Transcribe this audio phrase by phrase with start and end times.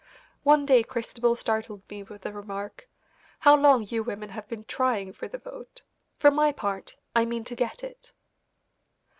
[0.41, 2.89] One day Christabel startled me with the remark:
[3.41, 5.83] "How long you women have been trying for the vote.
[6.17, 8.11] For my part, I mean to get it."